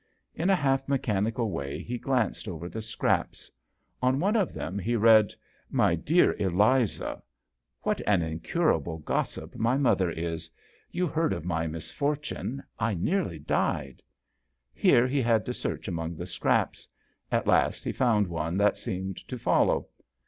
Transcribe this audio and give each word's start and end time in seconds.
In 0.33 0.49
a 0.49 0.55
half 0.55 0.87
mechanical 0.87 1.51
way 1.51 1.83
he 1.83 1.99
glanced 1.99 2.47
over 2.47 2.67
the 2.67 2.81
scraps. 2.81 3.51
On 4.01 4.19
one 4.19 4.35
of 4.35 4.51
them 4.51 4.79
he 4.79 4.95
read:" 4.95 5.35
MY 5.69 5.93
DEAR 5.93 6.33
ELIZA, 6.39 7.21
Whatanincurablegossip 7.83 9.51
68 9.51 9.51
JOHN 9.51 9.51
SHERMAN. 9.53 9.61
my 9.61 9.77
mother 9.77 10.09
is. 10.09 10.49
You 10.89 11.05
heard 11.05 11.33
of 11.33 11.45
my 11.45 11.67
misfortune. 11.67 12.63
I 12.79 12.95
nearly 12.95 13.37
died" 13.37 14.01
Here 14.73 15.05
he 15.05 15.21
had 15.21 15.45
to 15.45 15.53
search 15.53 15.87
among 15.87 16.15
the 16.15 16.25
scraps; 16.25 16.87
at 17.31 17.45
last 17.45 17.83
he 17.83 17.91
found 17.91 18.25
one 18.25 18.57
that 18.57 18.77
seemed 18.77 19.17
to 19.27 19.37
follow. 19.37 19.87